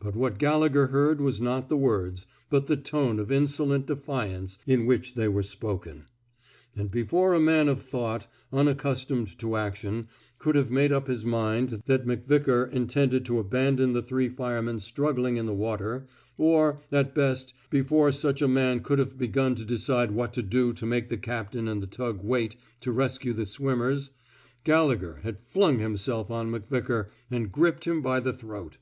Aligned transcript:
But 0.00 0.16
what 0.16 0.38
Gallegher 0.38 0.86
heard 0.86 1.20
was 1.20 1.38
not 1.42 1.68
the 1.68 1.76
words, 1.76 2.26
but 2.48 2.66
the 2.66 2.78
tone 2.78 3.18
of 3.20 3.30
in 3.30 3.46
solent 3.46 3.84
defiance 3.88 4.56
in 4.66 4.86
which 4.86 5.12
they 5.16 5.28
were 5.28 5.42
spoken; 5.42 6.06
and 6.74 6.90
before 6.90 7.34
a 7.34 7.40
man 7.40 7.68
of 7.68 7.82
thought, 7.82 8.26
unaccustomed 8.54 9.38
to 9.38 9.56
action, 9.56 10.08
could 10.38 10.54
have 10.54 10.70
made 10.70 10.92
up 10.92 11.08
his 11.08 11.26
mind 11.26 11.82
that 11.84 12.06
McVickar 12.06 12.72
intended 12.72 13.26
to 13.26 13.38
abandon 13.38 13.92
the 13.92 14.00
three 14.00 14.30
fire 14.30 14.62
men 14.62 14.80
struggling 14.80 15.36
in 15.36 15.44
the 15.44 15.52
water— 15.52 16.06
or, 16.38 16.80
at 16.90 17.14
best, 17.14 17.52
before 17.68 18.12
such 18.12 18.40
a 18.40 18.48
man 18.48 18.80
could 18.80 18.98
have 18.98 19.18
begun 19.18 19.54
to 19.56 19.64
decide 19.66 20.10
what 20.12 20.32
to 20.32 20.40
do 20.42 20.72
to 20.72 20.86
make 20.86 21.10
the 21.10 21.18
captain 21.18 21.68
and 21.68 21.82
the 21.82 21.86
tug 21.86 22.20
wait 22.24 22.56
to 22.80 22.90
rescue 22.90 23.34
the 23.34 23.44
swimmers— 23.44 24.08
Gallegher 24.64 25.16
had 25.22 25.42
flung 25.50 25.80
himself 25.80 26.30
on 26.30 26.50
McVickar, 26.50 27.08
and 27.30 27.52
gripped 27.52 27.84
him 27.86 28.00
by 28.00 28.20
the 28.20 28.32
throat. 28.32 28.78